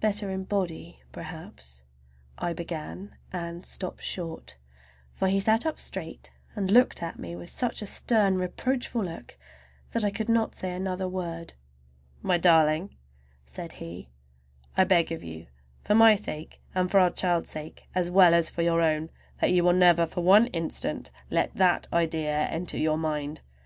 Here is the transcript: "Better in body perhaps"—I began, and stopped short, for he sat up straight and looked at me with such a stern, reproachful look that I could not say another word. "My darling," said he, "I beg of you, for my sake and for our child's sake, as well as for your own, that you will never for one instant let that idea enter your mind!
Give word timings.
"Better 0.00 0.28
in 0.30 0.44
body 0.44 1.00
perhaps"—I 1.12 2.52
began, 2.52 3.16
and 3.32 3.64
stopped 3.64 4.02
short, 4.02 4.58
for 5.14 5.28
he 5.28 5.40
sat 5.40 5.64
up 5.64 5.80
straight 5.80 6.30
and 6.54 6.70
looked 6.70 7.02
at 7.02 7.18
me 7.18 7.34
with 7.36 7.48
such 7.48 7.80
a 7.80 7.86
stern, 7.86 8.36
reproachful 8.36 9.02
look 9.02 9.38
that 9.92 10.04
I 10.04 10.10
could 10.10 10.28
not 10.28 10.54
say 10.54 10.74
another 10.74 11.08
word. 11.08 11.54
"My 12.20 12.36
darling," 12.36 12.96
said 13.46 13.72
he, 13.80 14.10
"I 14.76 14.84
beg 14.84 15.10
of 15.10 15.24
you, 15.24 15.46
for 15.82 15.94
my 15.94 16.16
sake 16.16 16.60
and 16.74 16.90
for 16.90 17.00
our 17.00 17.08
child's 17.08 17.48
sake, 17.48 17.88
as 17.94 18.10
well 18.10 18.34
as 18.34 18.50
for 18.50 18.60
your 18.60 18.82
own, 18.82 19.08
that 19.40 19.52
you 19.52 19.64
will 19.64 19.72
never 19.72 20.04
for 20.04 20.20
one 20.20 20.48
instant 20.48 21.10
let 21.30 21.54
that 21.56 21.88
idea 21.94 22.40
enter 22.40 22.76
your 22.76 22.98
mind! 22.98 23.40